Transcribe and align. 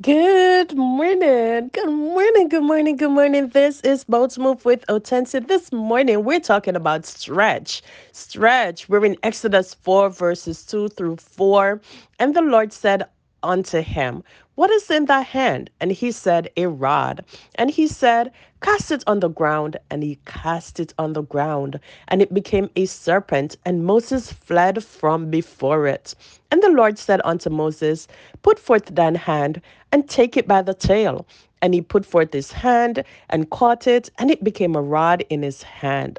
Good 0.00 0.76
morning. 0.76 1.70
Good 1.72 1.90
morning. 1.90 2.48
Good 2.50 2.62
morning. 2.62 2.96
Good 2.98 3.10
morning. 3.10 3.48
This 3.48 3.80
is 3.80 4.04
Boats 4.04 4.38
Move 4.38 4.64
with 4.64 4.86
Otensi. 4.88 5.44
This 5.48 5.72
morning 5.72 6.22
we're 6.24 6.38
talking 6.38 6.76
about 6.76 7.04
stretch. 7.04 7.82
Stretch. 8.12 8.88
We're 8.88 9.04
in 9.06 9.16
Exodus 9.24 9.74
4, 9.74 10.10
verses 10.10 10.64
2 10.66 10.90
through 10.90 11.16
4. 11.16 11.80
And 12.20 12.36
the 12.36 12.42
Lord 12.42 12.72
said 12.72 13.06
unto 13.44 13.82
him, 13.82 14.24
What 14.56 14.70
is 14.70 14.90
in 14.90 15.06
thy 15.06 15.20
hand? 15.22 15.70
And 15.80 15.92
he 15.92 16.10
said, 16.10 16.50
A 16.56 16.66
rod. 16.66 17.24
And 17.56 17.70
he 17.70 17.86
said, 17.86 18.32
Cast 18.62 18.90
it 18.90 19.04
on 19.06 19.20
the 19.20 19.28
ground. 19.28 19.76
And 19.90 20.02
he 20.02 20.18
cast 20.26 20.80
it 20.80 20.94
on 20.98 21.12
the 21.12 21.22
ground. 21.22 21.78
And 22.08 22.22
it 22.22 22.34
became 22.34 22.70
a 22.76 22.86
serpent. 22.86 23.56
And 23.64 23.84
Moses 23.84 24.32
fled 24.32 24.82
from 24.82 25.30
before 25.30 25.86
it. 25.86 26.14
And 26.50 26.62
the 26.62 26.70
Lord 26.70 26.98
said 26.98 27.20
unto 27.24 27.50
Moses, 27.50 28.08
Put 28.42 28.58
forth 28.58 28.86
thine 28.86 29.16
hand 29.16 29.60
and 29.92 30.08
take 30.08 30.36
it 30.36 30.48
by 30.48 30.62
the 30.62 30.74
tail. 30.74 31.26
And 31.62 31.74
he 31.74 31.82
put 31.82 32.06
forth 32.06 32.32
his 32.32 32.52
hand 32.52 33.04
and 33.30 33.50
caught 33.50 33.86
it, 33.86 34.10
and 34.18 34.30
it 34.30 34.44
became 34.44 34.76
a 34.76 34.82
rod 34.82 35.24
in 35.30 35.42
his 35.42 35.62
hand. 35.62 36.18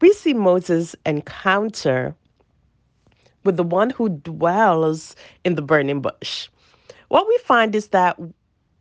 We 0.00 0.12
see 0.12 0.34
Moses 0.34 0.94
encounter 1.06 2.14
with 3.48 3.56
the 3.56 3.62
one 3.62 3.88
who 3.88 4.10
dwells 4.10 5.16
in 5.42 5.54
the 5.54 5.62
burning 5.62 6.02
bush. 6.02 6.50
What 7.08 7.26
we 7.26 7.38
find 7.46 7.74
is 7.74 7.88
that 7.88 8.20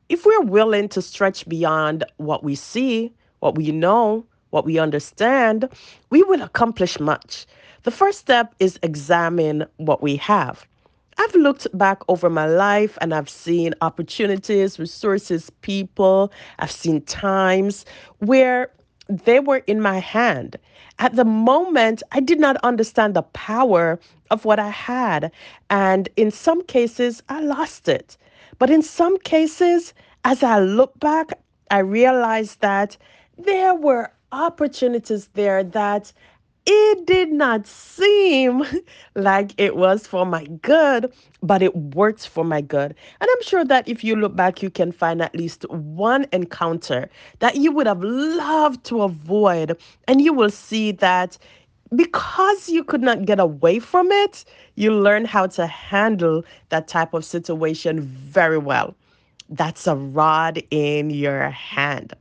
if 0.10 0.26
we're 0.26 0.42
willing 0.42 0.90
to 0.90 1.02
stretch 1.02 1.48
beyond 1.48 2.04
what 2.18 2.44
we 2.44 2.54
see, 2.54 3.14
what 3.40 3.56
we 3.56 3.72
know, 3.72 4.26
what 4.50 4.66
we 4.66 4.78
understand, 4.78 5.70
we 6.10 6.22
will 6.24 6.42
accomplish 6.42 7.00
much. 7.00 7.46
The 7.84 7.92
first 7.92 8.20
step 8.20 8.54
is 8.60 8.78
examine 8.84 9.66
what 9.78 10.04
we 10.04 10.18
have. 10.18 10.68
I've 11.18 11.36
looked 11.36 11.66
back 11.78 12.02
over 12.10 12.30
my 12.30 12.48
life 12.48 12.98
and 13.00 13.14
I've 13.14 13.30
seen 13.30 13.74
opportunities, 13.80 14.78
resources, 14.78 15.50
people, 15.62 16.30
I've 16.60 16.72
seen 16.72 17.00
times 17.04 17.86
where 18.20 18.70
they 19.10 19.40
were 19.40 19.64
in 19.68 19.82
my 19.82 20.00
hand. 20.00 20.58
At 21.00 21.16
the 21.16 21.26
moment, 21.26 22.04
I 22.12 22.20
did 22.20 22.40
not 22.40 22.58
understand 22.58 23.16
the 23.16 23.22
power 23.24 24.00
of 24.32 24.46
what 24.46 24.60
I 24.60 24.70
had. 24.70 25.32
And 25.70 26.10
in 26.16 26.32
some 26.32 26.64
cases, 26.64 27.22
I 27.30 27.42
lost 27.42 27.88
it. 27.88 28.18
But 28.60 28.70
in 28.70 28.82
some 28.82 29.18
cases, 29.20 29.94
as 30.26 30.44
I 30.44 30.60
look 30.60 31.00
back, 31.00 31.32
I 31.72 31.80
realized 31.80 32.62
that 32.62 32.98
there 33.38 33.76
were 33.76 34.12
opportunities 34.32 35.30
there 35.34 35.64
that 35.64 36.12
it 36.70 37.06
did 37.06 37.32
not 37.32 37.66
seem 37.66 38.64
like 39.16 39.54
it 39.58 39.78
was 39.78 40.06
for 40.06 40.26
my 40.26 40.44
good, 40.62 41.12
but 41.42 41.62
it 41.62 41.74
worked 41.76 42.28
for 42.28 42.44
my 42.44 42.60
good. 42.60 42.94
And 43.22 43.30
I'm 43.32 43.42
sure 43.42 43.64
that 43.64 43.88
if 43.88 44.04
you 44.04 44.18
look 44.18 44.36
back, 44.36 44.62
you 44.62 44.70
can 44.70 44.92
find 44.92 45.22
at 45.22 45.34
least 45.34 45.68
one 45.70 46.28
encounter 46.34 47.10
that 47.40 47.56
you 47.56 47.72
would 47.72 47.88
have 47.88 48.04
loved 48.04 48.84
to 48.86 49.02
avoid. 49.02 49.80
And 50.10 50.22
you 50.22 50.34
will 50.34 50.50
see 50.50 50.92
that 50.92 51.38
because 51.96 52.68
you 52.68 52.84
could 52.84 53.02
not 53.02 53.26
get 53.26 53.40
away 53.40 53.80
from 53.80 54.12
it, 54.12 54.44
you 54.76 54.92
learn 54.94 55.24
how 55.24 55.48
to 55.48 55.66
handle 55.68 56.44
that 56.68 56.90
type 56.90 57.14
of 57.14 57.24
situation 57.24 58.02
very 58.02 58.58
well. 58.58 58.94
That's 59.50 59.88
a 59.88 59.96
rod 59.96 60.62
in 60.70 61.12
your 61.12 61.50
hand. 61.50 62.14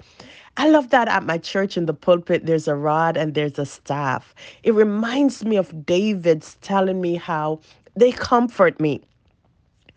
I 0.58 0.68
love 0.68 0.90
that 0.90 1.08
at 1.08 1.24
my 1.24 1.38
church 1.38 1.76
in 1.76 1.86
the 1.86 1.94
pulpit, 1.94 2.46
there's 2.46 2.66
a 2.66 2.74
rod 2.74 3.16
and 3.16 3.34
there's 3.34 3.58
a 3.58 3.66
staff. 3.66 4.34
It 4.62 4.72
reminds 4.72 5.44
me 5.44 5.56
of 5.56 5.84
David's 5.84 6.56
telling 6.62 7.00
me 7.00 7.16
how 7.16 7.60
they 7.94 8.12
comfort 8.12 8.80
me. 8.80 9.02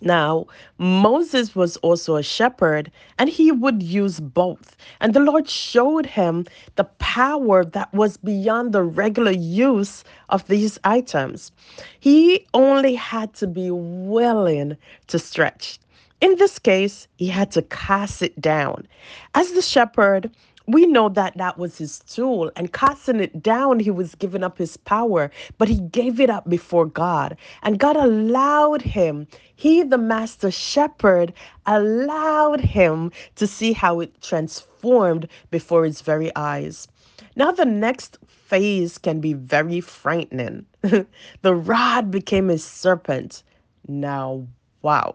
Now, 0.02 0.46
Moses 0.78 1.56
was 1.56 1.76
also 1.78 2.16
a 2.16 2.24
shepherd 2.24 2.92
and 3.18 3.30
he 3.30 3.52
would 3.52 3.84
use 3.84 4.20
both. 4.20 4.78
And 5.02 5.14
the 5.14 5.20
Lord 5.20 5.50
showed 5.50 6.06
him 6.06 6.46
the 6.76 6.86
power 6.86 7.66
that 7.66 7.94
was 7.94 8.18
beyond 8.18 8.72
the 8.74 8.84
regular 8.84 9.32
use 9.32 10.04
of 10.30 10.48
these 10.48 10.80
items. 10.84 11.52
He 12.00 12.46
only 12.54 12.96
had 12.96 13.34
to 13.36 13.48
be 13.48 13.72
willing 13.72 14.78
to 15.08 15.20
stretch. 15.20 15.80
In 16.22 16.36
this 16.36 16.60
case, 16.60 17.08
he 17.18 17.28
had 17.28 17.52
to 17.52 17.62
cast 17.64 18.22
it 18.22 18.40
down. 18.40 18.88
As 19.36 19.52
the 19.52 19.62
shepherd, 19.62 20.32
we 20.74 20.86
know 20.86 21.10
that 21.10 21.38
that 21.38 21.58
was 21.58 21.78
his 21.78 22.00
tool 22.00 22.52
and 22.56 22.74
casting 22.74 23.20
it 23.20 23.44
down 23.44 23.80
he 23.80 23.92
was 23.92 24.16
giving 24.16 24.44
up 24.44 24.58
his 24.58 24.78
power 24.78 25.32
but 25.58 25.68
he 25.70 25.80
gave 25.82 26.20
it 26.20 26.30
up 26.30 26.50
before 26.50 26.86
god. 26.86 27.38
And 27.64 27.80
god 27.80 27.98
allowed 27.98 28.82
him 28.84 29.28
he 29.56 29.84
the 29.84 29.98
master 29.98 30.52
shepherd 30.52 31.34
allowed 31.66 32.62
him 32.62 33.12
to 33.36 33.48
see 33.48 33.74
how 33.74 34.00
it 34.02 34.22
transformed 34.22 35.28
before 35.52 35.86
his 35.86 36.02
very 36.02 36.32
eyes. 36.36 36.88
Now 37.36 37.52
the 37.52 37.66
next 37.66 38.18
phase 38.28 38.98
can 38.98 39.22
be 39.22 39.34
very 39.34 39.82
frightening. 39.82 40.66
The 41.44 41.56
rod 41.56 42.12
became 42.12 42.50
a 42.50 42.58
serpent. 42.58 43.44
Now 43.88 44.48
Wow. 44.82 45.12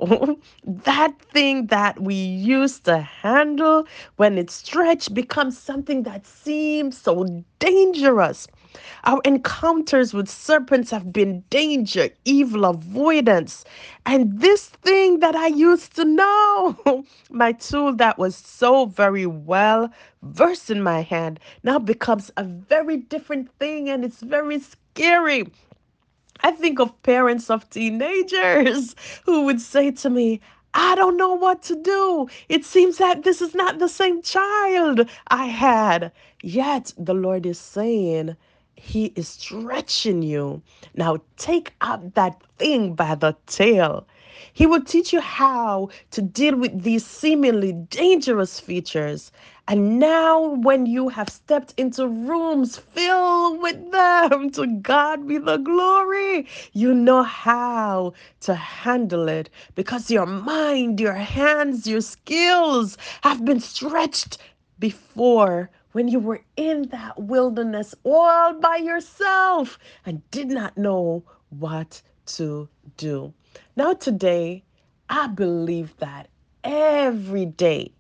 that 0.64 1.18
thing 1.32 1.68
that 1.68 2.00
we 2.00 2.14
used 2.14 2.84
to 2.84 2.98
handle 2.98 3.86
when 4.16 4.36
it's 4.36 4.54
stretched 4.54 5.14
becomes 5.14 5.56
something 5.58 6.02
that 6.02 6.26
seems 6.26 6.98
so 6.98 7.24
dangerous. 7.60 8.46
Our 9.04 9.20
encounters 9.24 10.12
with 10.12 10.28
serpents 10.28 10.90
have 10.90 11.12
been 11.12 11.44
danger, 11.48 12.10
evil 12.26 12.66
avoidance. 12.66 13.64
And 14.04 14.38
this 14.40 14.66
thing 14.68 15.20
that 15.20 15.34
I 15.36 15.46
used 15.46 15.96
to 15.96 16.04
know, 16.04 17.04
my 17.30 17.52
tool 17.52 17.94
that 17.96 18.18
was 18.18 18.36
so 18.36 18.86
very 18.86 19.26
well 19.26 19.90
versed 20.22 20.70
in 20.70 20.82
my 20.82 21.00
hand, 21.02 21.40
now 21.62 21.78
becomes 21.78 22.30
a 22.36 22.44
very 22.44 22.98
different 22.98 23.50
thing 23.58 23.88
and 23.88 24.04
it's 24.04 24.20
very 24.20 24.60
scary. 24.60 25.46
I 26.42 26.50
think 26.50 26.78
of 26.80 27.02
parents 27.02 27.50
of 27.50 27.68
teenagers 27.70 28.94
who 29.24 29.42
would 29.44 29.60
say 29.60 29.90
to 29.92 30.10
me, 30.10 30.40
I 30.74 30.94
don't 30.96 31.16
know 31.16 31.34
what 31.34 31.62
to 31.64 31.76
do. 31.76 32.28
It 32.48 32.64
seems 32.64 32.98
that 32.98 33.22
this 33.22 33.40
is 33.40 33.54
not 33.54 33.78
the 33.78 33.88
same 33.88 34.22
child 34.22 35.08
I 35.28 35.46
had. 35.46 36.10
Yet 36.42 36.92
the 36.98 37.14
Lord 37.14 37.46
is 37.46 37.58
saying, 37.58 38.36
He 38.74 39.06
is 39.16 39.28
stretching 39.28 40.22
you. 40.22 40.62
Now 40.94 41.18
take 41.36 41.72
up 41.80 42.14
that 42.14 42.42
thing 42.58 42.94
by 42.94 43.14
the 43.14 43.36
tail. 43.46 44.06
He 44.52 44.66
will 44.66 44.82
teach 44.82 45.12
you 45.12 45.20
how 45.20 45.90
to 46.12 46.22
deal 46.22 46.56
with 46.56 46.82
these 46.82 47.06
seemingly 47.06 47.72
dangerous 47.72 48.60
features. 48.60 49.32
And 49.68 49.98
now, 49.98 50.40
when 50.40 50.86
you 50.86 51.08
have 51.08 51.28
stepped 51.28 51.74
into 51.76 52.06
rooms 52.08 52.76
filled 52.78 53.62
with 53.62 53.90
them, 53.92 54.50
to 54.50 54.66
God 54.66 55.26
be 55.26 55.38
the 55.38 55.56
glory, 55.58 56.46
you 56.72 56.94
know 56.94 57.22
how 57.22 58.12
to 58.40 58.54
handle 58.54 59.28
it 59.28 59.50
because 59.74 60.10
your 60.10 60.26
mind, 60.26 61.00
your 61.00 61.14
hands, 61.14 61.86
your 61.86 62.02
skills 62.02 62.98
have 63.22 63.44
been 63.44 63.60
stretched 63.60 64.38
before 64.78 65.70
when 65.92 66.08
you 66.08 66.18
were 66.18 66.42
in 66.56 66.88
that 66.88 67.18
wilderness 67.20 67.94
all 68.04 68.52
by 68.60 68.76
yourself 68.76 69.78
and 70.06 70.28
did 70.30 70.48
not 70.48 70.76
know 70.76 71.22
what 71.50 72.02
to 72.26 72.68
do. 72.96 73.32
Now, 73.76 73.94
today, 73.94 74.64
I 75.08 75.28
believe 75.28 75.96
that 75.98 76.28
every 76.64 77.46
day 77.46 77.92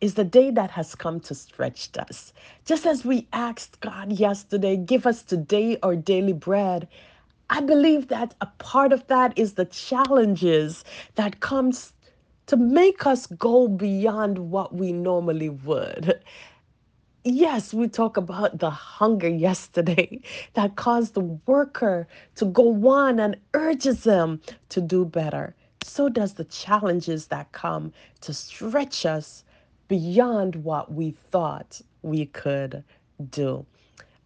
is 0.00 0.14
the 0.14 0.24
day 0.24 0.50
that 0.50 0.70
has 0.72 0.94
come 0.94 1.20
to 1.20 1.34
stretch 1.34 1.90
us. 1.98 2.32
Just 2.66 2.86
as 2.86 3.04
we 3.04 3.28
asked 3.32 3.80
God 3.80 4.12
yesterday, 4.12 4.76
give 4.76 5.06
us 5.06 5.22
today 5.22 5.78
our 5.82 5.96
daily 5.96 6.32
bread. 6.34 6.88
I 7.50 7.60
believe 7.62 8.08
that 8.08 8.34
a 8.40 8.46
part 8.58 8.92
of 8.92 9.06
that 9.08 9.38
is 9.38 9.54
the 9.54 9.66
challenges 9.66 10.84
that 11.16 11.40
comes 11.40 11.92
to 12.46 12.56
make 12.56 13.06
us 13.06 13.26
go 13.26 13.68
beyond 13.68 14.38
what 14.38 14.74
we 14.74 14.92
normally 14.92 15.50
would. 15.50 16.20
Yes, 17.24 17.72
we 17.74 17.88
talk 17.88 18.16
about 18.16 18.58
the 18.58 18.70
hunger 18.70 19.28
yesterday 19.28 20.20
that 20.54 20.76
caused 20.76 21.14
the 21.14 21.20
worker 21.46 22.08
to 22.36 22.46
go 22.46 22.88
on 22.88 23.20
and 23.20 23.36
urges 23.54 24.04
them 24.04 24.40
to 24.70 24.80
do 24.80 25.04
better. 25.04 25.54
So 25.84 26.08
does 26.08 26.34
the 26.34 26.44
challenges 26.46 27.28
that 27.28 27.52
come 27.52 27.92
to 28.22 28.34
stretch 28.34 29.06
us 29.06 29.44
beyond 29.88 30.56
what 30.56 30.92
we 30.92 31.12
thought 31.12 31.80
we 32.02 32.26
could 32.26 32.84
do. 33.30 33.66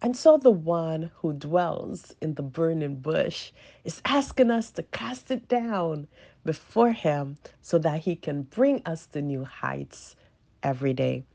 And 0.01 0.15
so 0.17 0.37
the 0.37 0.51
one 0.51 1.11
who 1.17 1.33
dwells 1.33 2.15
in 2.21 2.35
the 2.35 2.43
burning 2.43 2.97
bush 2.97 3.51
is 3.83 4.01
asking 4.05 4.51
us 4.51 4.71
to 4.71 4.83
cast 4.83 5.31
it 5.31 5.47
down 5.47 6.07
before 6.45 6.93
him 6.93 7.37
so 7.61 7.77
that 7.79 8.01
he 8.01 8.15
can 8.15 8.43
bring 8.43 8.81
us 8.85 9.07
to 9.07 9.21
new 9.21 9.43
heights 9.45 10.15
every 10.63 10.93
day. 10.93 11.25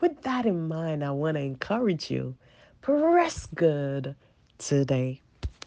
With 0.00 0.22
that 0.22 0.46
in 0.46 0.68
mind, 0.68 1.04
I 1.04 1.10
want 1.12 1.36
to 1.36 1.42
encourage 1.42 2.10
you 2.10 2.36
press 2.80 3.46
good 3.54 4.16
today. 4.58 5.21